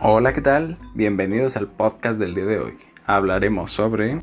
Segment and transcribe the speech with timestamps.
[0.00, 0.78] Hola, ¿qué tal?
[0.94, 2.74] Bienvenidos al podcast del día de hoy.
[3.04, 4.20] Hablaremos sobre